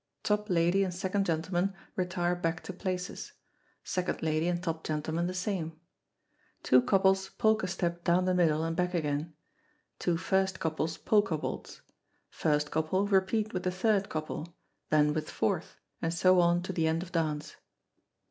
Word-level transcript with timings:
Top 0.23 0.49
lady 0.49 0.83
and 0.83 0.91
second 0.91 1.27
gentleman 1.27 1.75
retire 1.95 2.35
back 2.35 2.63
to 2.63 2.73
places 2.73 3.33
second 3.83 4.23
lady 4.23 4.47
and 4.47 4.63
top 4.63 4.83
gentleman 4.83 5.27
the 5.27 5.33
same. 5.35 5.79
Two 6.63 6.81
couples 6.81 7.29
polka 7.29 7.67
step 7.67 8.03
down 8.03 8.25
the 8.25 8.33
middle 8.33 8.63
and 8.63 8.75
back 8.75 8.95
again 8.95 9.35
two 9.99 10.17
first 10.17 10.59
couples 10.59 10.97
polka 10.97 11.35
waltz. 11.35 11.81
First 12.31 12.71
couple 12.71 13.05
repeat 13.05 13.53
with 13.53 13.61
the 13.61 13.69
third 13.69 14.09
couple, 14.09 14.55
then 14.89 15.13
with 15.13 15.29
fourth, 15.29 15.77
and 16.01 16.11
so 16.11 16.39
on 16.39 16.63
to 16.63 16.73
the 16.73 16.87
end 16.87 17.03
of 17.03 17.11
dance. 17.11 17.57